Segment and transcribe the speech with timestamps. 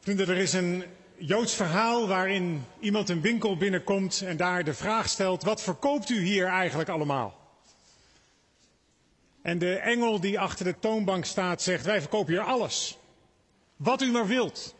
[0.00, 0.84] Vrienden, er is een
[1.16, 6.20] Joods verhaal waarin iemand een winkel binnenkomt en daar de vraag stelt: wat verkoopt u
[6.24, 7.36] hier eigenlijk allemaal?
[9.42, 12.98] En de engel die achter de toonbank staat zegt: wij verkopen hier alles.
[13.76, 14.74] Wat u maar wilt.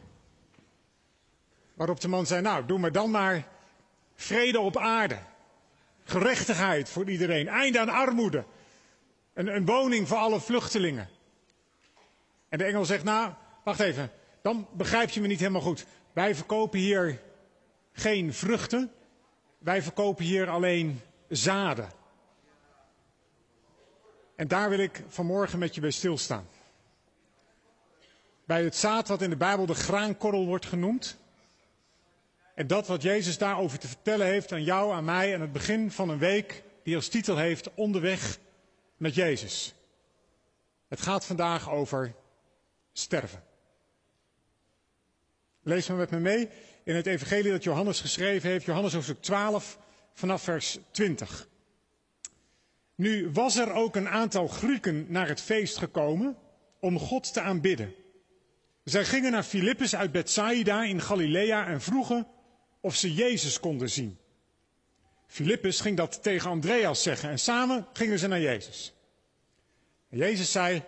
[1.74, 3.48] Waarop de man zei: nou, doe maar dan maar
[4.14, 5.18] vrede op aarde.
[6.04, 7.48] Gerechtigheid voor iedereen.
[7.48, 8.44] Einde aan armoede.
[9.34, 11.08] Een, een woning voor alle vluchtelingen.
[12.48, 13.32] En de engel zegt: nou,
[13.64, 14.10] wacht even.
[14.48, 15.86] Dan begrijp je me niet helemaal goed.
[16.12, 17.20] Wij verkopen hier
[17.92, 18.92] geen vruchten.
[19.58, 21.90] Wij verkopen hier alleen zaden.
[24.36, 26.48] En daar wil ik vanmorgen met je bij stilstaan.
[28.44, 31.18] Bij het zaad wat in de Bijbel de graankorrel wordt genoemd.
[32.54, 35.90] En dat wat Jezus daarover te vertellen heeft aan jou, aan mij, aan het begin
[35.90, 38.38] van een week die als titel heeft Onderweg
[38.96, 39.74] met Jezus.
[40.88, 42.14] Het gaat vandaag over
[42.92, 43.46] sterven.
[45.68, 46.48] Lees maar met me mee
[46.84, 49.78] in het evangelie dat Johannes geschreven heeft, Johannes hoofdstuk 12,
[50.14, 51.48] vanaf vers 20.
[52.94, 56.36] Nu was er ook een aantal Grieken naar het feest gekomen
[56.80, 57.94] om God te aanbidden.
[58.84, 62.26] Zij gingen naar Filippus uit Bethsaida in Galilea en vroegen
[62.80, 64.18] of ze Jezus konden zien.
[65.26, 68.94] Filippus ging dat tegen Andreas zeggen en samen gingen ze naar Jezus.
[70.08, 70.82] Jezus zei,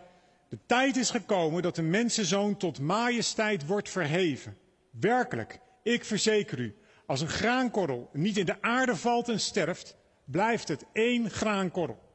[0.49, 4.59] de tijd is gekomen dat de mensenzoon tot majesteit wordt verheven.
[4.91, 10.69] Werkelijk, ik verzeker u, als een graankorrel niet in de aarde valt en sterft, blijft
[10.69, 12.09] het één graankorrel.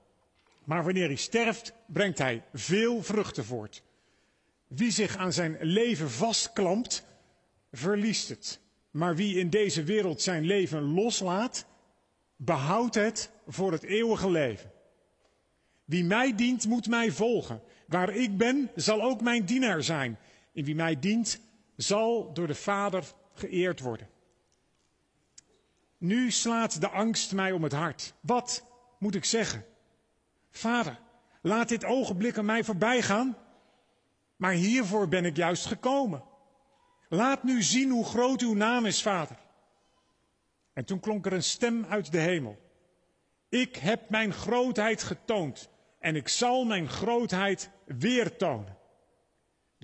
[0.64, 3.84] Maar wanneer hij sterft, brengt hij veel vruchten voort.
[4.68, 7.06] Wie zich aan zijn leven vastklampt,
[7.72, 8.60] verliest het.
[8.92, 11.66] Maar wie in deze wereld zijn leven loslaat,
[12.36, 14.72] behoudt het voor het eeuwige leven.
[15.86, 17.62] Wie mij dient, moet mij volgen.
[17.88, 20.18] Waar ik ben, zal ook mijn dienaar zijn.
[20.54, 21.40] En wie mij dient,
[21.76, 24.10] zal door de Vader geëerd worden.
[25.98, 28.14] Nu slaat de angst mij om het hart.
[28.20, 28.66] Wat
[29.00, 29.66] moet ik zeggen?
[30.52, 31.00] Vader,
[31.42, 33.38] laat dit ogenblik aan mij voorbij gaan.
[34.36, 36.24] Maar hiervoor ben ik juist gekomen.
[37.10, 39.38] Laat nu zien hoe groot uw naam is, Vader.
[40.74, 42.58] En toen klonk er een stem uit de hemel.
[43.50, 45.70] Ik heb mijn grootheid getoond
[46.00, 48.75] en ik zal mijn grootheid weer tonen.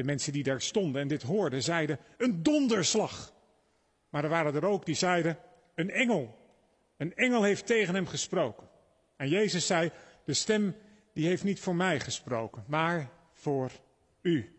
[0.02, 3.34] De mensen die daar stonden en dit hoorden, zeiden: Een donderslag.
[4.10, 5.38] Maar er waren er ook die zeiden:
[5.76, 6.38] Een engel.
[6.98, 8.68] Een engel heeft tegen hem gesproken.
[9.18, 9.92] En Jezus zei:
[10.26, 10.76] De stem
[11.14, 13.72] die heeft niet voor mij gesproken, maar voor
[14.22, 14.56] u.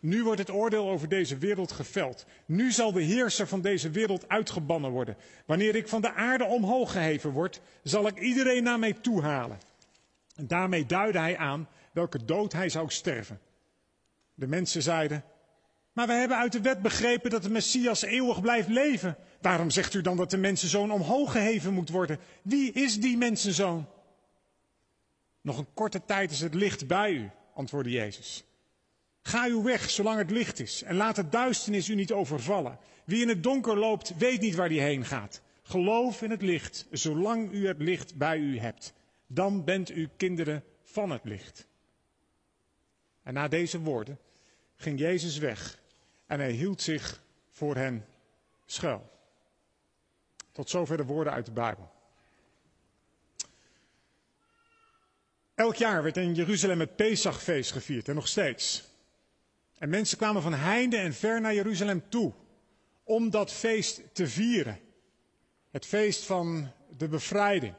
[0.00, 2.26] Nu wordt het oordeel over deze wereld geveld.
[2.46, 5.16] Nu zal de heerser van deze wereld uitgebannen worden.
[5.44, 9.58] Wanneer ik van de aarde omhoog geheven word, zal ik iedereen naar mij toe halen.
[10.34, 13.40] En daarmee duidde hij aan welke dood hij zou sterven.
[14.36, 15.24] De mensen zeiden,
[15.96, 19.16] maar wij hebben uit de wet begrepen dat de Messias eeuwig blijft leven.
[19.40, 22.18] Waarom zegt u dan dat de mensenzoon omhoog geheven moet worden?
[22.42, 23.86] Wie is die mensenzoon?
[25.40, 28.44] Nog een korte tijd is het licht bij u, antwoordde Jezus.
[29.22, 32.78] Ga uw weg zolang het licht is en laat de duisternis u niet overvallen.
[33.04, 35.42] Wie in het donker loopt, weet niet waar hij heen gaat.
[35.62, 38.92] Geloof in het licht, zolang u het licht bij u hebt.
[39.26, 41.66] Dan bent u kinderen van het licht.
[43.22, 44.18] En na deze woorden
[44.76, 45.78] ging Jezus weg
[46.26, 48.06] en hij hield zich voor hen
[48.66, 49.10] schuil.
[50.52, 51.94] Tot zover de woorden uit de Bijbel.
[55.54, 58.84] Elk jaar werd in Jeruzalem het Pesachfeest gevierd en nog steeds.
[59.78, 62.32] En mensen kwamen van heinde en ver naar Jeruzalem toe
[63.04, 64.80] om dat feest te vieren.
[65.70, 67.74] Het feest van de bevrijding.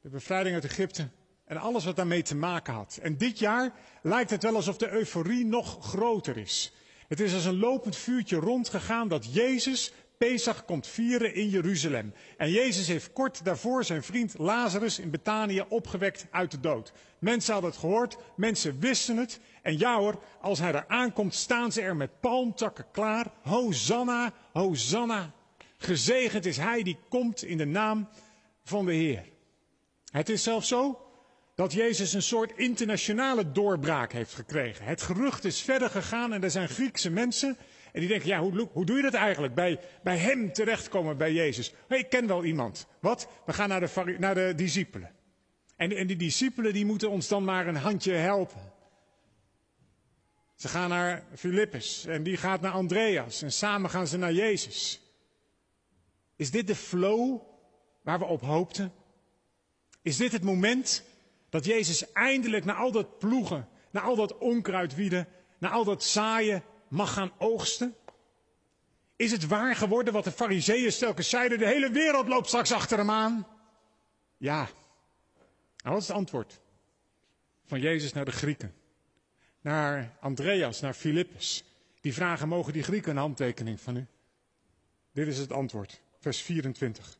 [0.00, 1.08] De bevrijding uit Egypte
[1.46, 2.98] en alles wat daarmee te maken had.
[3.02, 6.72] En dit jaar lijkt het wel alsof de euforie nog groter is.
[7.08, 12.14] Het is als een lopend vuurtje rondgegaan dat Jezus Pesach komt vieren in Jeruzalem.
[12.36, 16.92] En Jezus heeft kort daarvoor zijn vriend Lazarus in Betanië opgewekt uit de dood.
[17.18, 19.40] Mensen hadden het gehoord, mensen wisten het.
[19.62, 23.26] En ja hoor, als hij daar aankomt, staan ze er met palmtakken klaar.
[23.42, 25.32] Hosanna, Hosanna.
[25.78, 28.08] Gezegend is hij die komt in de naam
[28.64, 29.24] van de Heer.
[30.10, 31.05] Het is zelfs zo
[31.56, 34.84] dat Jezus een soort internationale doorbraak heeft gekregen.
[34.84, 37.56] Het gerucht is verder gegaan en er zijn Griekse mensen
[37.92, 39.54] en die denken, ja, hoe, hoe doe je dat eigenlijk?
[39.54, 41.72] Bij, bij hem terechtkomen, bij Jezus.
[41.88, 42.86] Hey, ik ken wel iemand.
[43.00, 43.28] Wat?
[43.46, 45.10] We gaan naar de, naar de discipelen.
[45.76, 48.72] En, en die discipelen die moeten ons dan maar een handje helpen.
[50.54, 55.00] Ze gaan naar Filippus en die gaat naar Andreas en samen gaan ze naar Jezus.
[56.36, 57.40] Is dit de flow
[58.02, 58.92] waar we op hoopten?
[60.02, 61.04] Is dit het moment
[61.56, 66.04] dat Jezus eindelijk na al dat ploegen, na al dat onkruid wieden, na al dat
[66.04, 67.94] zaaien mag gaan oogsten?
[69.16, 71.58] Is het waar geworden wat de fariseeën telkens zeiden?
[71.58, 73.46] De hele wereld loopt straks achter hem aan.
[74.36, 74.68] Ja.
[75.76, 76.60] Nou, wat is het antwoord?
[77.64, 78.74] Van Jezus naar de Grieken.
[79.60, 81.64] Naar Andreas, naar Filippus.
[82.00, 84.06] Die vragen, mogen die Grieken een handtekening van u?
[85.12, 86.00] Dit is het antwoord.
[86.18, 87.18] Vers 24.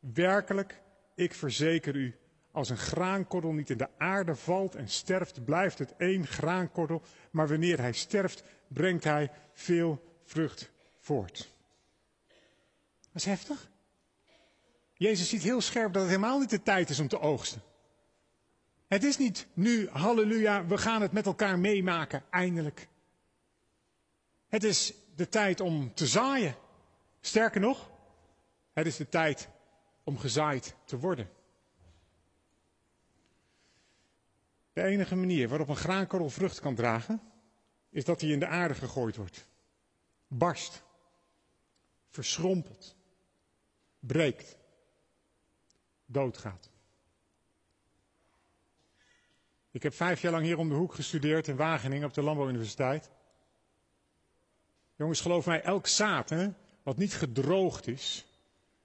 [0.00, 0.80] Werkelijk,
[1.14, 2.14] ik verzeker u,
[2.58, 7.02] als een graankorrel niet in de aarde valt en sterft, blijft het één graankorrel.
[7.30, 11.52] Maar wanneer hij sterft, brengt hij veel vrucht voort.
[12.98, 13.70] Dat is heftig.
[14.92, 17.62] Jezus ziet heel scherp dat het helemaal niet de tijd is om te oogsten.
[18.86, 22.88] Het is niet nu, halleluja, we gaan het met elkaar meemaken, eindelijk.
[24.48, 26.54] Het is de tijd om te zaaien.
[27.20, 27.90] Sterker nog,
[28.72, 29.48] het is de tijd
[30.04, 31.36] om gezaaid te worden.
[34.78, 37.20] De enige manier waarop een graankorrel vrucht kan dragen,
[37.90, 39.46] is dat hij in de aarde gegooid wordt.
[40.28, 40.82] Barst.
[42.08, 42.96] Verschrompelt.
[43.98, 44.56] Breekt.
[46.06, 46.70] Doodgaat.
[49.70, 53.10] Ik heb vijf jaar lang hier om de hoek gestudeerd in Wageningen op de Landbouwuniversiteit.
[54.96, 56.48] Jongens, geloof mij, elk zaad hè,
[56.82, 58.26] wat niet gedroogd is,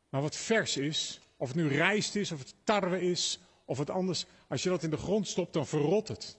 [0.09, 3.89] maar wat vers is, of het nu rijst is, of het tarwe is, of het
[3.89, 6.37] anders, als je dat in de grond stopt, dan verrot het.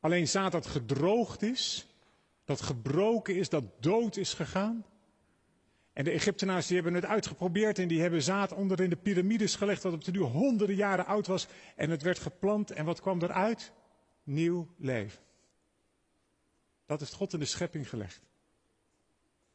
[0.00, 1.86] Alleen zaad dat gedroogd is,
[2.44, 4.84] dat gebroken is, dat dood is gegaan.
[5.92, 9.54] En de Egyptenaars die hebben het uitgeprobeerd en die hebben zaad onder in de piramides
[9.54, 11.46] gelegd, dat op de duur honderden jaren oud was.
[11.76, 13.72] En het werd geplant en wat kwam eruit?
[14.22, 15.20] Nieuw leven.
[16.86, 18.20] Dat is God in de schepping gelegd.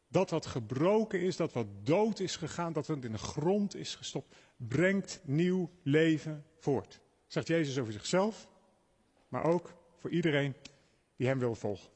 [0.07, 3.95] Dat wat gebroken is, dat wat dood is gegaan, dat wat in de grond is
[3.95, 7.01] gestopt, brengt nieuw leven voort.
[7.31, 8.47] Zegt Jezus over zichzelf,
[9.27, 10.55] maar ook voor iedereen
[11.15, 11.89] die hem wil volgen.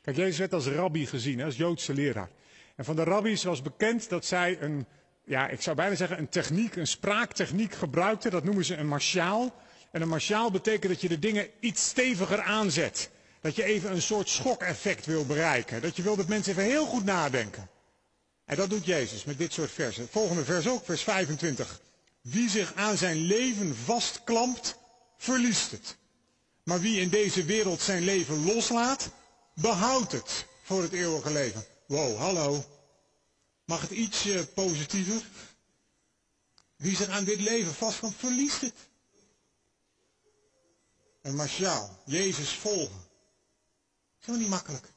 [0.00, 2.30] Kijk, Jezus werd als rabbi gezien, als Joodse leraar.
[2.76, 4.86] En van de rabbies was bekend dat zij een,
[5.24, 8.30] ja, ik zou bijna zeggen, een techniek, een spraaktechniek gebruikten.
[8.30, 9.54] Dat noemen ze een marsjaal.
[9.90, 13.10] En een marsjaal betekent dat je de dingen iets steviger aanzet.
[13.40, 15.82] Dat je even een soort schokeffect wil bereiken.
[15.82, 17.68] Dat je wil dat mensen even heel goed nadenken.
[18.44, 20.08] En dat doet Jezus met dit soort versen.
[20.08, 21.80] Volgende vers ook, vers 25.
[22.30, 24.76] Wie zich aan zijn leven vastklampt,
[25.16, 25.96] verliest het.
[26.62, 29.10] Maar wie in deze wereld zijn leven loslaat,
[29.54, 31.64] behoudt het voor het eeuwige leven.
[31.86, 32.64] Wow, hallo.
[33.64, 35.22] Mag het iets positiever?
[36.76, 38.74] Wie zich aan dit leven vastklampt, verliest het.
[41.22, 43.00] Een Martiaal, Jezus volgen.
[44.20, 44.92] Is helemaal niet makkelijk.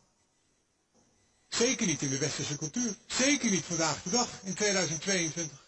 [1.47, 2.95] Zeker niet in de westerse cultuur.
[3.05, 5.60] Zeker niet vandaag de dag, in 2022.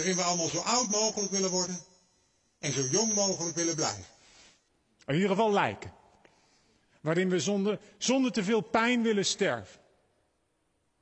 [0.00, 1.78] Waarin we allemaal zo oud mogelijk willen worden
[2.58, 4.04] en zo jong mogelijk willen blijven.
[5.06, 5.92] In ieder geval lijken.
[7.00, 9.80] Waarin we zonder, zonder te veel pijn willen sterven.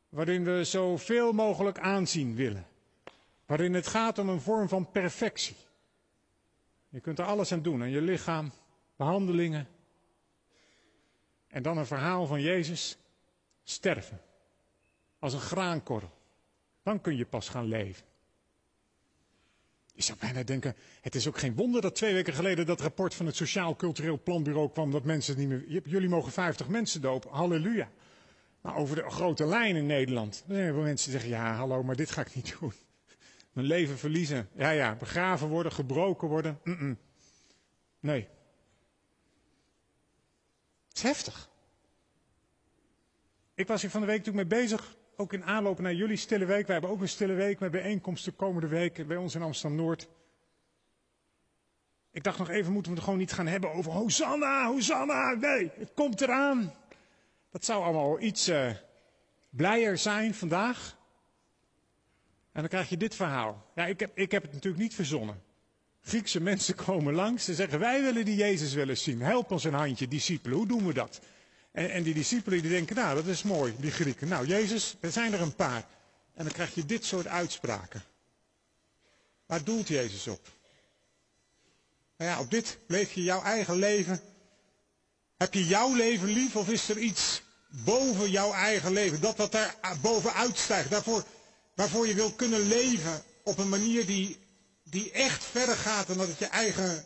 [0.08, 2.66] Waarin we zoveel mogelijk aanzien willen.
[3.46, 5.56] Waarin het gaat om een vorm van perfectie.
[6.88, 8.52] Je kunt er alles aan doen, aan je lichaam,
[8.96, 9.68] behandelingen.
[11.48, 12.96] En dan een verhaal van Jezus
[13.62, 14.20] sterven.
[15.18, 16.12] Als een graankorrel.
[16.82, 18.06] Dan kun je pas gaan leven.
[19.98, 23.14] Je zou bijna denken, het is ook geen wonder dat twee weken geleden dat rapport
[23.14, 27.30] van het Sociaal Cultureel Planbureau kwam dat mensen niet meer, jullie mogen 50 mensen dopen,
[27.30, 27.90] halleluja.
[28.60, 31.96] Maar over de grote lijn in Nederland, dan hebben mensen die zeggen, ja hallo, maar
[31.96, 32.72] dit ga ik niet doen.
[33.52, 36.60] Mijn leven verliezen, ja ja, begraven worden, gebroken worden,
[38.00, 38.28] nee.
[40.88, 41.50] Het is heftig.
[43.55, 46.44] Ik was hier van de week natuurlijk mee bezig, ook in aanloop naar jullie stille
[46.44, 46.67] week.
[46.67, 50.08] We hebben ook een stille week met bijeenkomsten komende week bij ons in Amsterdam-Noord.
[52.13, 55.34] Ik dacht nog even, moeten we het gewoon niet gaan hebben over Hosanna, Hosanna.
[55.34, 56.75] Nee, het komt eraan.
[57.51, 58.70] Dat zou allemaal iets uh,
[59.51, 60.96] blijer zijn vandaag.
[62.53, 63.67] En dan krijg je dit verhaal.
[63.75, 65.43] Ja, ik heb, ik heb het natuurlijk niet verzonnen.
[66.01, 67.44] Griekse mensen komen langs.
[67.44, 69.22] Ze zeggen, wij willen die Jezus willen zien.
[69.22, 70.56] Help ons een handje, discipelen.
[70.56, 71.20] Hoe doen we dat?
[71.72, 74.29] En, en die discipelen die denken, nou dat is mooi, die Grieken.
[74.29, 75.87] Nou Jezus, er zijn er een paar.
[76.34, 78.03] En dan krijg je dit soort uitspraken.
[79.46, 80.48] Waar doelt Jezus op?
[82.17, 84.20] Nou ja, op dit leef je jouw eigen leven.
[85.37, 89.20] Heb je jouw leven lief of is er iets boven jouw eigen leven?
[89.20, 90.91] Dat wat daar bovenuit stijgt.
[90.91, 91.25] Daarvoor,
[91.75, 94.39] waarvoor je wil kunnen leven op een manier die,
[94.84, 97.05] die echt verder gaat dan dat het je eigen,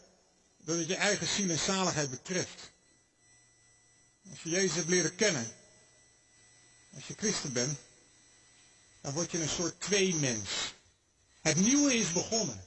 [0.64, 2.71] dat het je eigen ziel en zaligheid betreft.
[4.30, 5.54] Als je Jezus hebt leren kennen,
[6.94, 7.78] als je christen bent,
[9.00, 10.74] dan word je een soort tweemens.
[11.40, 12.64] Het nieuwe is begonnen.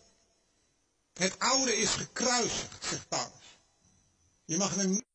[1.14, 3.58] Het oude is gekruisigd, zegt Paulus.
[4.46, 5.06] Je mag een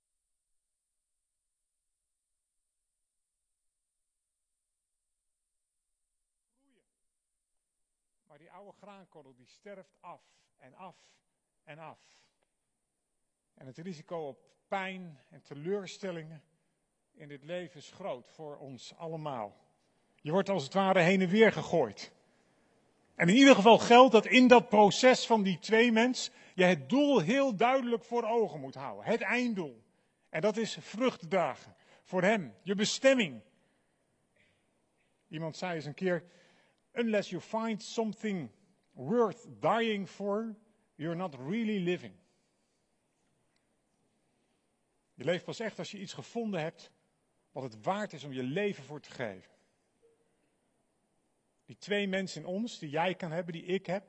[8.27, 10.23] Maar die oude graankorrel die sterft af
[10.57, 10.97] en af
[11.65, 12.01] en af.
[13.55, 16.43] En het risico op pijn en teleurstellingen
[17.13, 19.57] in dit leven is groot voor ons allemaal.
[20.21, 22.13] Je wordt als het ware heen en weer gegooid.
[23.15, 26.89] En in ieder geval geldt dat in dat proces van die twee mens je het
[26.89, 29.05] doel heel duidelijk voor ogen moet houden.
[29.05, 29.83] Het einddoel.
[30.29, 31.75] En dat is vrucht dragen.
[32.03, 32.55] Voor hem.
[32.63, 33.41] Je bestemming.
[35.29, 36.25] Iemand zei eens een keer,
[36.93, 38.51] unless you find something
[38.93, 40.57] worth dying for,
[40.95, 42.20] you're not really living.
[45.21, 46.91] Je leeft pas echt als je iets gevonden hebt
[47.53, 49.51] wat het waard is om je leven voor te geven.
[51.65, 54.05] Die twee mensen in ons, die jij kan hebben, die ik heb,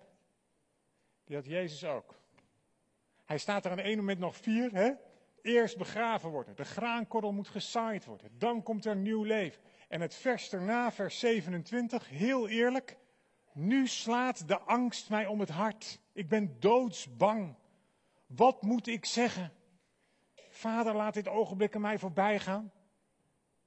[1.24, 2.20] die had Jezus ook.
[3.26, 4.92] Hij staat er aan één moment nog vier, hè?
[5.42, 9.62] Eerst begraven worden, de graankorrel moet gezaaid worden, dan komt er nieuw leven.
[9.88, 12.98] En het vers daarna, vers 27, heel eerlijk,
[13.54, 16.00] nu slaat de angst mij om het hart.
[16.14, 17.56] Ik ben doodsbang.
[18.26, 19.52] Wat moet ik zeggen?
[20.62, 22.72] Vader, laat dit ogenblik aan mij voorbij gaan.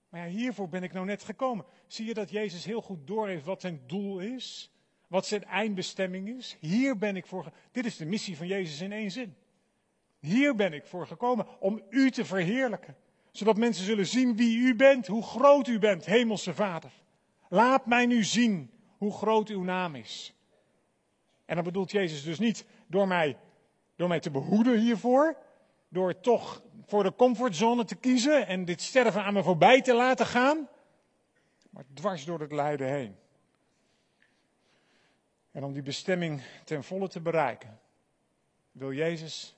[0.09, 1.65] Maar ja, hiervoor ben ik nou net gekomen.
[1.87, 4.73] Zie je dat Jezus heel goed doorheeft wat zijn doel is?
[5.07, 6.57] Wat zijn eindbestemming is?
[6.61, 7.53] Hier ben ik voor.
[7.73, 9.35] Dit is de missie van Jezus in één zin.
[10.19, 12.97] Hier ben ik voor gekomen om u te verheerlijken.
[13.31, 16.93] Zodat mensen zullen zien wie u bent, hoe groot u bent, Hemelse Vader.
[17.49, 20.35] Laat mij nu zien hoe groot uw naam is.
[21.45, 23.39] En dan bedoelt Jezus dus niet door mij,
[23.97, 25.37] door mij te behoeden hiervoor,
[25.89, 30.27] door toch voor de comfortzone te kiezen en dit sterven aan me voorbij te laten
[30.27, 30.69] gaan,
[31.71, 33.17] maar dwars door het lijden heen.
[35.51, 37.81] En om die bestemming ten volle te bereiken,
[38.73, 39.57] wil Jezus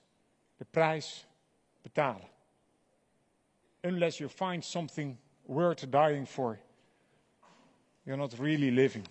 [0.56, 1.26] de prijs
[1.82, 2.28] betalen.
[3.80, 6.58] Unless you find something worth dying for,
[8.02, 9.06] you're not really living.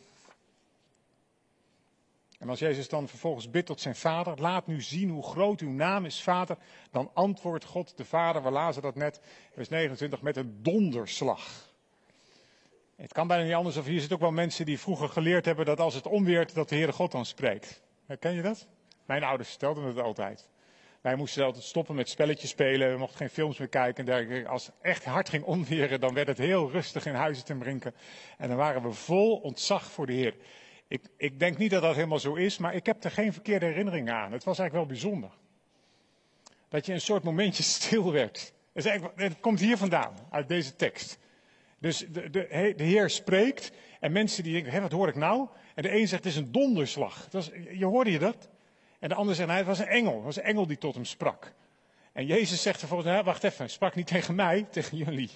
[2.39, 5.70] En als Jezus dan vervolgens bidt tot zijn vader, laat nu zien hoe groot uw
[5.70, 6.58] naam is, vader,
[6.92, 9.22] dan antwoordt God de vader, we lazen dat net,
[9.54, 11.74] vers 29, met een donderslag.
[12.96, 15.65] Het kan bijna niet anders, of hier zitten ook wel mensen die vroeger geleerd hebben
[15.65, 17.82] dat als het onweert, dat de Heere God dan spreekt.
[18.20, 18.68] Ken je dat?
[19.06, 20.50] Mijn ouders vertelden het altijd.
[21.01, 24.08] Wij moesten altijd stoppen met spelletjes spelen, we mochten geen films meer kijken.
[24.08, 27.56] En als het echt hard ging onweren, dan werd het heel rustig in huizen te
[27.56, 27.96] brinken.
[28.38, 30.36] En dan waren we vol ontzag voor de Heer.
[30.88, 33.65] Ik, ik denk niet dat dat helemaal zo is, maar ik heb er geen verkeerde
[33.65, 34.32] herinneringen aan.
[34.32, 35.32] Het was eigenlijk wel bijzonder.
[36.68, 38.54] Dat je een soort momentje stil werd.
[39.15, 41.18] Het komt hier vandaan, uit deze tekst.
[41.80, 45.48] Dus de, de, de Heer spreekt en mensen die denken, hé, wat hoor ik nou?
[45.75, 47.27] En de een zegt, het is een donderslag.
[47.72, 48.50] Je hoorde je dat?
[49.00, 50.15] En de ander zegt, nee, het was een engel.
[50.15, 51.54] Het was een engel die tot hem sprak.
[52.12, 55.30] En Jezus zegt vervolgens, nou, wacht even, sprak niet tegen mij, tegen jullie.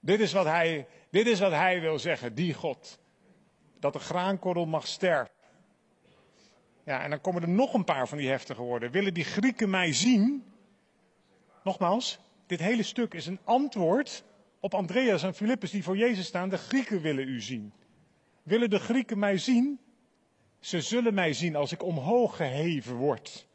[0.00, 2.98] Dit is wat hij, dit is wat hij wil zeggen, die God
[3.80, 5.34] dat de graankorrel mag sterven.
[6.84, 8.90] Ja, en dan komen er nog een paar van die heftige woorden.
[8.90, 10.44] Willen die Grieken mij zien?
[11.64, 14.24] Nogmaals, dit hele stuk is een antwoord
[14.60, 16.48] op Andreas en Filippus die voor Jezus staan.
[16.48, 17.72] De Grieken willen u zien.
[18.42, 19.80] Willen de Grieken mij zien?
[20.58, 23.46] Ze zullen mij zien als ik omhoog geheven word.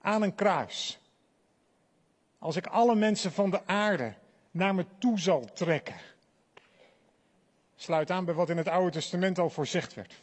[0.00, 0.98] Aan een kruis.
[2.38, 4.14] Als ik alle mensen van de aarde
[4.50, 5.96] naar me toe zal trekken
[7.76, 10.22] sluit aan bij wat in het Oude Testament al voorzegd werd.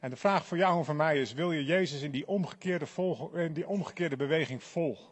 [0.00, 2.86] En de vraag voor jou en voor mij is: wil je Jezus in die omgekeerde,
[3.32, 5.08] in die omgekeerde beweging volgen?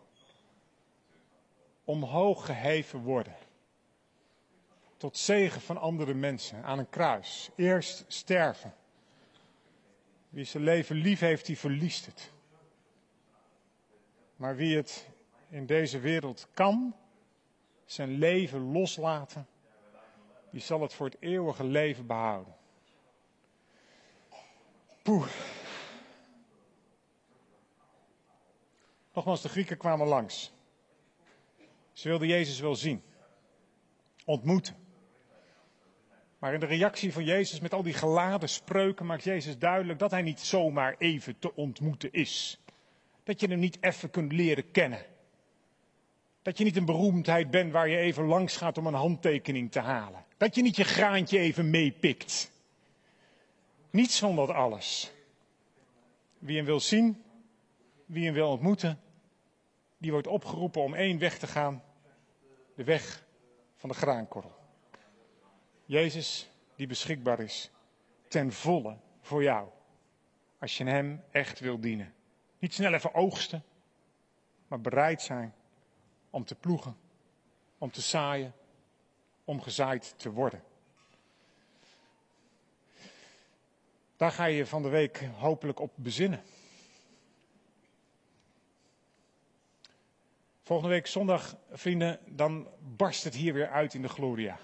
[1.85, 3.37] Omhoog geheven worden.
[4.97, 7.51] Tot zegen van andere mensen aan een kruis.
[7.57, 8.75] Eerst sterven.
[10.29, 12.33] Wie zijn leven lief heeft, die verliest het.
[14.37, 15.09] Maar wie het
[15.49, 16.97] in deze wereld kan,
[17.85, 19.47] zijn leven loslaten
[20.55, 22.55] die zal het voor het eeuwige leven behouden.
[25.03, 25.27] Poeh.
[29.13, 30.53] Nogmaals, de Grieken kwamen langs.
[31.93, 33.03] Ze wilden Jezus wel zien,
[34.25, 34.77] ontmoeten.
[36.39, 40.11] Maar in de reactie van Jezus met al die geladen spreuken maakt Jezus duidelijk dat
[40.11, 42.61] hij niet zomaar even te ontmoeten is.
[43.23, 45.07] Dat je hem niet even kunt leren kennen.
[46.43, 49.81] Dat je niet een beroemdheid bent waar je even langs gaat om een handtekening te
[49.81, 50.24] halen.
[50.37, 52.51] Dat je niet je graantje even meepikt.
[53.91, 55.13] Niets van dat alles.
[56.39, 57.25] Wie hem wil zien,
[58.07, 59.01] wie hem wil ontmoeten,
[59.99, 61.83] die wordt opgeroepen om één weg te gaan.
[62.75, 63.25] De weg
[63.77, 64.57] van de graankorrel.
[65.85, 67.71] Jezus die beschikbaar is
[68.29, 69.69] ten volle voor jou.
[70.59, 72.15] Als je hem echt wil dienen.
[72.59, 73.65] Niet snel even oogsten,
[74.69, 75.55] maar bereid zijn
[76.31, 76.97] om te ploegen,
[77.79, 78.55] om te zaaien,
[79.45, 80.63] om gezaaid te worden.
[84.17, 86.43] Daar ga je van de week hopelijk op bezinnen.
[90.63, 94.59] Volgende week zondag, vrienden, dan barst het hier weer uit in de Gloria.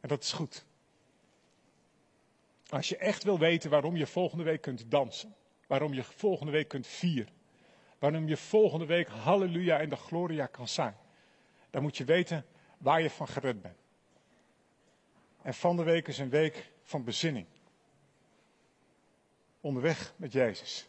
[0.00, 0.64] En dat is goed.
[2.68, 5.34] Als je echt wil weten waarom je volgende week kunt dansen,
[5.66, 7.32] waarom je volgende week kunt vieren,
[7.98, 10.96] waarom je volgende week halleluja in de Gloria kan zijn,
[11.70, 12.46] dan moet je weten
[12.78, 13.87] waar je van gered bent.
[15.42, 17.46] En van de week is een week van bezinning.
[19.60, 20.88] Onderweg met Jezus.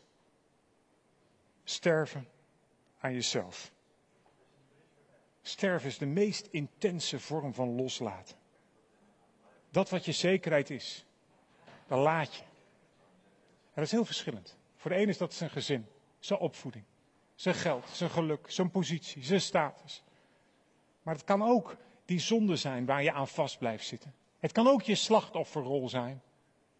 [1.63, 2.27] Sterven
[2.99, 3.71] aan jezelf.
[5.41, 8.37] Sterven is de meest intense vorm van loslaten.
[9.69, 11.05] Dat wat je zekerheid is,
[11.87, 12.41] dan laat je.
[12.41, 14.57] En dat is heel verschillend.
[14.75, 15.87] Voor de een is dat zijn gezin,
[16.19, 16.83] zijn opvoeding,
[17.35, 20.03] zijn geld, zijn geluk, zijn positie, zijn status.
[21.03, 21.75] Maar het kan ook
[22.05, 24.13] die zonde zijn waar je aan vast blijft zitten.
[24.39, 26.21] Het kan ook je slachtofferrol zijn.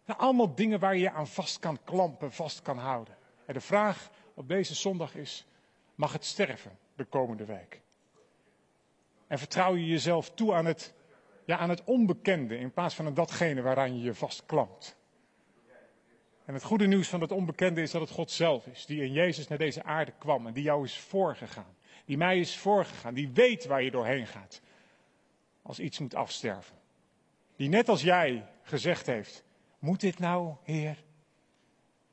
[0.05, 3.17] Allemaal dingen waar je je aan vast kan klampen, vast kan houden.
[3.45, 5.45] En de vraag op deze zondag is,
[5.95, 7.81] mag het sterven de komende week?
[9.27, 10.93] En vertrouw je jezelf toe aan het,
[11.45, 14.97] ja, aan het onbekende in plaats van aan datgene waaraan je je vastklampt?
[16.45, 19.11] En het goede nieuws van het onbekende is dat het God zelf is, die in
[19.11, 21.75] Jezus naar deze aarde kwam en die jou is voorgegaan.
[22.05, 24.61] Die mij is voorgegaan, die weet waar je doorheen gaat
[25.61, 26.78] als iets moet afsterven.
[27.59, 29.43] Die net als jij gezegd heeft,
[29.79, 31.03] moet dit nou, Heer?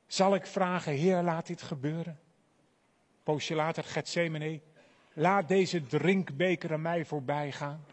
[0.07, 2.19] Zal ik vragen, Heer, laat dit gebeuren?
[3.23, 4.61] Poosje later, Gethsemane,
[5.13, 7.85] laat deze drinkbeker aan mij voorbij gaan.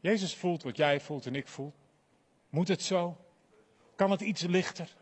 [0.00, 1.72] Jezus voelt wat jij voelt en ik voel.
[2.48, 3.16] Moet het zo?
[3.96, 4.96] Kan het iets lichter?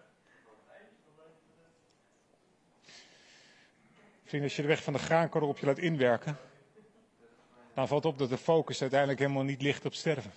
[4.24, 6.38] Vrienden, als je de weg van de graankorrel op je laat inwerken,
[7.76, 10.30] dan valt op dat de focus uiteindelijk helemaal niet ligt op sterven.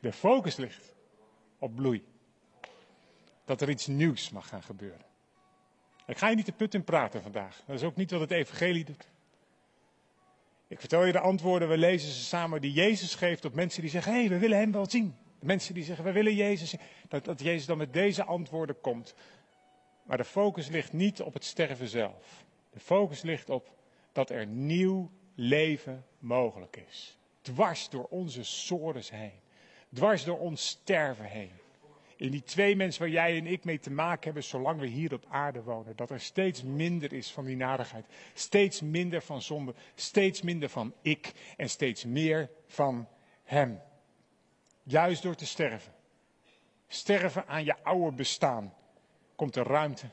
[0.00, 0.94] De focus ligt
[1.58, 2.04] op bloei.
[3.44, 5.04] Dat er iets nieuws mag gaan gebeuren.
[6.06, 7.62] Ik ga je niet de put in praten vandaag.
[7.66, 9.08] Dat is ook niet wat het evangelie doet.
[10.68, 13.90] Ik vertel je de antwoorden, we lezen ze samen, die Jezus geeft op mensen die
[13.90, 15.16] zeggen, hé, hey, we willen hem wel zien.
[15.38, 16.80] Mensen die zeggen, we willen Jezus zien.
[17.08, 19.14] Dat, dat Jezus dan met deze antwoorden komt.
[20.02, 22.44] Maar de focus ligt niet op het sterven zelf.
[22.70, 23.70] De focus ligt op
[24.12, 27.18] dat er nieuw leven mogelijk is.
[27.40, 29.32] Dwars door onze sores heen.
[29.94, 31.50] Dwars door ons sterven heen.
[32.16, 35.12] In die twee mensen waar jij en ik mee te maken hebben zolang we hier
[35.12, 35.96] op aarde wonen.
[35.96, 38.06] Dat er steeds minder is van die nadigheid.
[38.34, 39.74] Steeds minder van zonde.
[39.94, 41.32] Steeds minder van ik.
[41.56, 43.08] En steeds meer van
[43.44, 43.80] hem.
[44.82, 45.92] Juist door te sterven.
[46.88, 48.74] Sterven aan je oude bestaan.
[49.36, 50.10] Komt er ruimte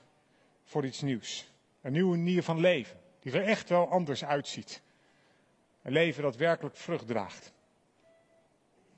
[0.63, 1.51] voor iets nieuws.
[1.81, 2.99] Een nieuwe manier van leven.
[3.19, 4.81] Die er echt wel anders uitziet.
[5.87, 7.53] Een leven dat werkelijk vrucht draagt.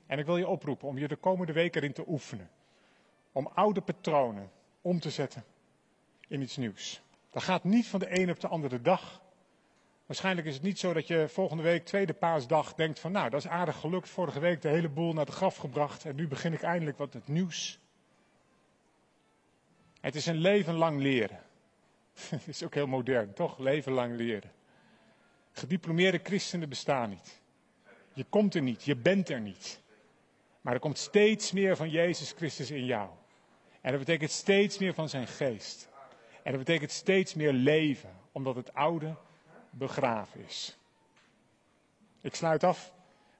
[0.06, 2.50] En ik wil je oproepen om je de komende weken erin te oefenen.
[3.32, 4.50] Om oude patronen
[4.80, 5.44] om te zetten
[6.28, 7.02] in iets nieuws.
[7.30, 9.22] Dat gaat niet van de een op de andere dag.
[10.06, 13.40] Waarschijnlijk is het niet zo dat je volgende week, tweede paasdag, denkt van nou, dat
[13.40, 14.08] is aardig gelukt.
[14.08, 17.12] Vorige week de hele boel naar de graf gebracht en nu begin ik eindelijk wat
[17.12, 17.78] het nieuws.
[20.00, 21.42] Het is een leven lang leren.
[22.30, 23.58] Het is ook heel modern, toch?
[23.58, 24.58] Leven lang leren.
[25.52, 27.40] Gediplomeerde christenen bestaan niet.
[28.12, 29.80] Je komt er niet, je bent er niet.
[30.60, 33.10] Maar er komt steeds meer van Jezus Christus in jou.
[33.80, 35.88] En dat betekent steeds meer van zijn geest.
[36.42, 39.14] En dat betekent steeds meer leven, omdat het oude
[39.70, 40.76] begraven is.
[42.20, 42.92] Ik sluit af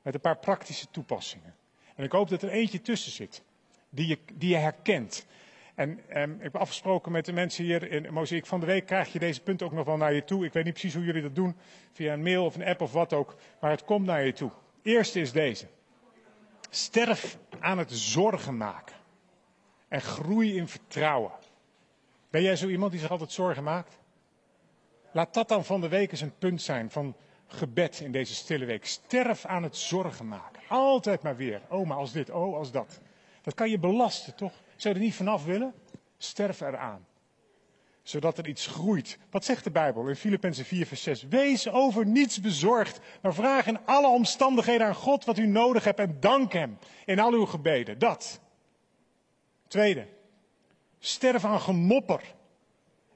[0.02, 1.54] met een paar praktische toepassingen.
[1.94, 3.42] En ik hoop dat er eentje tussen zit,
[3.88, 5.26] die je, die je herkent.
[5.74, 8.46] En ehm, ik heb afgesproken met de mensen hier in Mozaïek.
[8.46, 10.44] Van de week krijg je deze punten ook nog wel naar je toe.
[10.44, 11.56] Ik weet niet precies hoe jullie dat doen,
[11.92, 13.37] via een mail of een app of wat ook.
[13.61, 14.50] Maar het komt naar je toe.
[14.83, 15.66] Eerste is deze.
[16.70, 18.96] Sterf aan het zorgen maken.
[19.88, 21.33] En groei in vertrouwen.
[22.30, 23.98] Ben jij zo iemand die zich altijd zorgen maakt?
[25.12, 28.64] Laat dat dan van de week eens een punt zijn van gebed in deze stille
[28.64, 28.87] week.
[28.87, 30.62] Sterf aan het zorgen maken.
[30.68, 31.62] Altijd maar weer.
[31.68, 33.00] Oh, maar als dit, oh, als dat.
[33.42, 34.52] Dat kan je belasten, toch?
[34.80, 35.74] Zou je er niet vanaf willen?
[36.18, 37.06] Sterf eraan.
[38.02, 39.18] Zodat er iets groeit.
[39.30, 41.22] Wat zegt de Bijbel in Filippenzen 4, vers 6?
[41.22, 45.98] Wees over niets bezorgd, maar vraag in alle omstandigheden aan God wat u nodig hebt
[45.98, 47.98] en dank Hem in al uw gebeden.
[47.98, 48.40] Dat.
[49.68, 50.06] Tweede.
[50.98, 52.34] Sterf aan gemopper.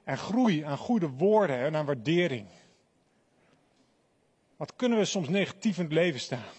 [0.03, 2.47] En groei aan goede woorden en aan waardering.
[4.55, 6.51] Wat kunnen we soms negatief in het leven staan?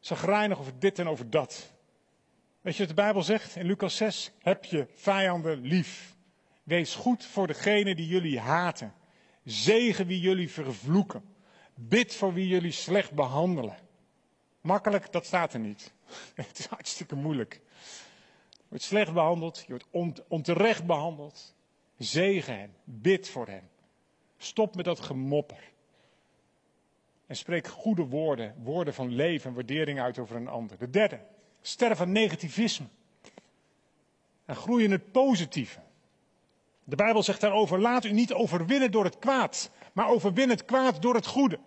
[0.00, 1.72] Zagrijnig over dit en over dat.
[2.62, 4.30] Weet je wat de Bijbel zegt in Lucas 6?
[4.38, 6.14] Heb je vijanden lief.
[6.62, 8.94] Wees goed voor degene die jullie haten.
[9.44, 11.24] Zegen wie jullie vervloeken.
[11.74, 13.76] Bid voor wie jullie slecht behandelen.
[14.60, 15.92] Makkelijk, dat staat er niet.
[16.34, 17.60] Het is hartstikke moeilijk.
[18.68, 21.54] wordt slecht behandeld, je wordt onterecht behandeld.
[21.98, 23.70] Zegen hen, bid voor hen.
[24.36, 25.70] Stop met dat gemopper.
[27.26, 30.78] En spreek goede woorden, woorden van leven en waardering uit over een ander.
[30.78, 31.20] De derde,
[31.62, 32.86] sterf van negativisme.
[34.44, 35.80] En groei in het positieve.
[36.84, 41.02] De Bijbel zegt daarover, laat u niet overwinnen door het kwaad, maar overwin het kwaad
[41.02, 41.58] door het goede.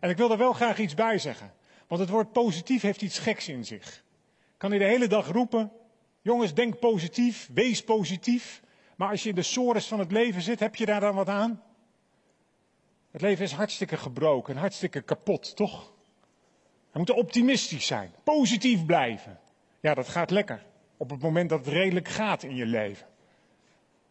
[0.00, 1.54] En ik wil er wel graag iets bij zeggen.
[1.86, 4.04] Want het woord positief heeft iets geks in zich.
[4.56, 5.72] Kan je de hele dag roepen,
[6.22, 8.62] jongens, denk positief, wees positief.
[8.96, 11.28] Maar als je in de sores van het leven zit, heb je daar dan wat
[11.28, 11.62] aan?
[13.10, 15.92] Het leven is hartstikke gebroken, hartstikke kapot, toch?
[16.96, 19.38] We moeten optimistisch zijn, positief blijven.
[19.80, 20.62] Ja, dat gaat lekker.
[20.96, 23.06] Op het moment dat het redelijk gaat in je leven.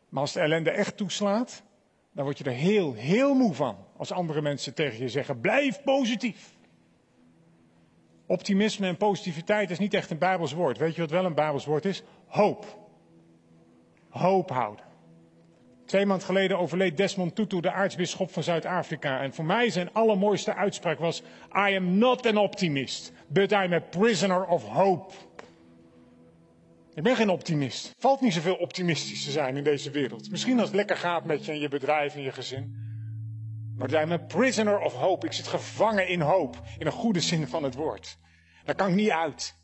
[0.09, 1.63] Maar als de ellende echt toeslaat,
[2.11, 3.77] dan word je er heel, heel moe van.
[3.97, 6.55] Als andere mensen tegen je zeggen, blijf positief.
[8.25, 10.77] Optimisme en positiviteit is niet echt een Bijbels woord.
[10.77, 12.03] Weet je wat wel een Bijbels woord is?
[12.27, 12.87] Hoop.
[14.09, 14.84] Hoop houden.
[15.85, 19.21] Twee maanden geleden overleed Desmond Tutu, de aartsbisschop van Zuid-Afrika.
[19.21, 21.21] En voor mij zijn allermooiste uitspraak was:
[21.69, 25.13] I am not an optimist, but I'm a prisoner of hope.
[26.93, 27.93] Ik ben geen optimist.
[27.97, 30.31] Valt niet zoveel optimistisch te zijn in deze wereld.
[30.31, 32.83] Misschien als het lekker gaat met je en je bedrijf en je gezin.
[33.77, 35.25] Maar I'm a prisoner of hope.
[35.25, 36.61] Ik zit gevangen in hoop.
[36.77, 38.17] In een goede zin van het woord.
[38.63, 39.55] Daar kan ik niet uit.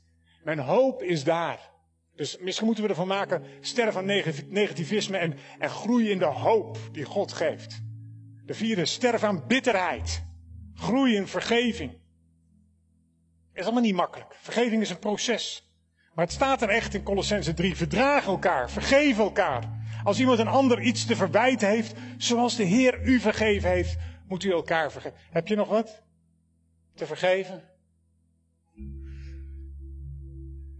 [0.43, 1.70] Mijn hoop is daar.
[2.15, 4.05] Dus misschien moeten we ervan maken, sterven van
[4.47, 7.81] negativisme en, en groeien in de hoop die God geeft.
[8.45, 10.23] De vierde, sterven aan bitterheid.
[10.73, 11.99] Groei in vergeving.
[13.53, 14.35] Is allemaal niet makkelijk.
[14.39, 15.71] Vergeving is een proces.
[16.13, 17.75] Maar het staat er echt in Colossense 3.
[17.75, 19.63] Verdraag elkaar, vergeef elkaar.
[20.03, 23.97] Als iemand een ander iets te verwijten heeft, zoals de Heer u vergeven heeft,
[24.27, 25.17] moet u elkaar vergeven.
[25.29, 26.01] Heb je nog wat
[26.95, 27.70] te vergeven?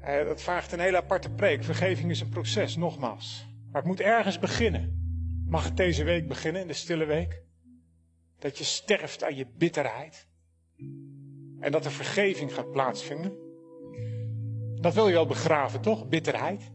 [0.01, 1.63] Eh, dat vraagt een hele aparte preek.
[1.63, 3.47] Vergeving is een proces, nogmaals.
[3.71, 4.99] Maar het moet ergens beginnen.
[5.47, 7.41] Mag het deze week beginnen, in de stille week?
[8.39, 10.27] Dat je sterft aan je bitterheid.
[11.59, 13.37] En dat er vergeving gaat plaatsvinden.
[14.81, 16.07] Dat wil je wel begraven, toch?
[16.07, 16.71] Bitterheid.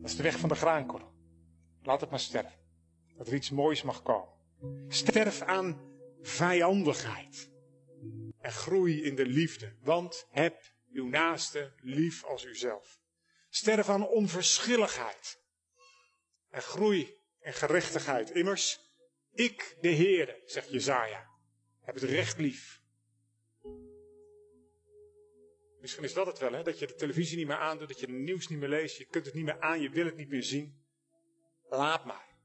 [0.00, 1.12] Dat is de weg van de graankorrel.
[1.82, 2.58] Laat het maar sterven.
[3.16, 4.28] Dat er iets moois mag komen.
[4.88, 5.80] Sterf aan
[6.22, 7.50] vijandigheid.
[8.40, 9.72] En groei in de liefde.
[9.82, 13.00] Want heb uw naaste lief als uzelf.
[13.48, 15.38] Sterf aan onverschilligheid.
[16.50, 18.30] En groei in gerechtigheid.
[18.30, 18.80] Immers,
[19.32, 21.30] ik, de Heere, zegt Jezaja,
[21.80, 22.82] heb het recht lief.
[25.80, 26.62] Misschien is dat het wel, hè?
[26.62, 29.04] dat je de televisie niet meer aandoet, dat je het nieuws niet meer leest, je
[29.04, 30.84] kunt het niet meer aan, je wil het niet meer zien.
[31.68, 32.36] Laat maar.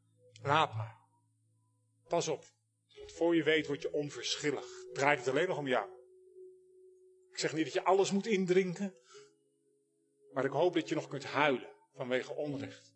[0.42, 0.98] Laat maar.
[2.08, 2.44] Pas op.
[2.98, 4.66] Want voor je weet word je onverschillig.
[4.94, 5.99] Draait het alleen nog om jou.
[7.40, 8.96] Ik zeg niet dat je alles moet indrinken.
[10.34, 12.94] Maar ik hoop dat je nog kunt huilen vanwege onrecht.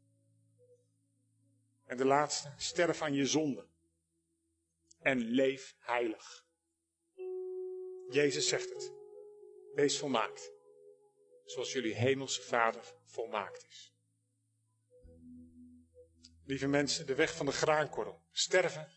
[1.85, 3.67] En de laatste, sterf aan je zonde.
[4.99, 6.45] En leef heilig.
[8.09, 8.93] Jezus zegt het.
[9.73, 10.51] Wees volmaakt.
[11.45, 13.93] Zoals jullie hemelse Vader volmaakt is.
[16.45, 18.21] Lieve mensen, de weg van de graankorrel.
[18.31, 18.91] Sterven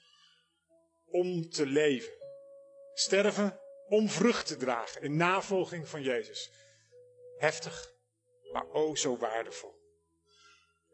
[1.04, 2.12] om te leven.
[2.94, 6.50] Sterven om vrucht te dragen in navolging van Jezus.
[7.36, 7.94] Heftig,
[8.52, 9.74] maar oh zo waardevol.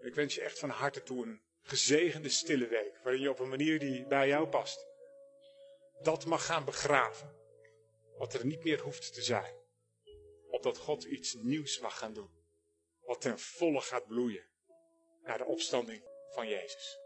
[0.00, 3.48] Ik wens je echt van harte toe een gezegende stille week, waarin je op een
[3.48, 4.86] manier die bij jou past,
[6.00, 7.36] dat mag gaan begraven,
[8.16, 9.54] wat er niet meer hoeft te zijn.
[10.50, 12.30] Opdat God iets nieuws mag gaan doen,
[13.00, 14.46] wat ten volle gaat bloeien
[15.22, 17.01] naar de opstanding van Jezus.